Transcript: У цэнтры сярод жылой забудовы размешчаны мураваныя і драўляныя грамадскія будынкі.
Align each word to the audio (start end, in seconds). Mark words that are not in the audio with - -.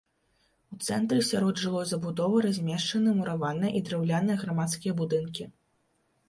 У 0.75 0.77
цэнтры 0.85 1.19
сярод 1.31 1.59
жылой 1.63 1.85
забудовы 1.89 2.37
размешчаны 2.45 3.13
мураваныя 3.19 3.71
і 3.81 3.83
драўляныя 3.91 4.37
грамадскія 4.47 4.97
будынкі. 5.03 5.49